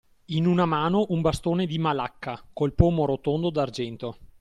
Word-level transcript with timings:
In 0.33 0.47
una 0.47 0.65
mano 0.65 1.05
un 1.09 1.21
bastone 1.21 1.67
di 1.67 1.77
malacca 1.77 2.41
col 2.53 2.73
pomo 2.73 3.05
rotondo 3.05 3.51
d'argento. 3.51 4.17